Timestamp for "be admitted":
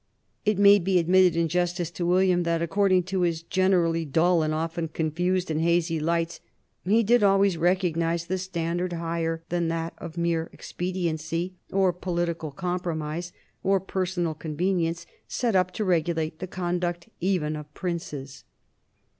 0.79-1.35